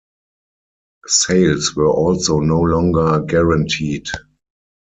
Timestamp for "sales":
1.05-1.75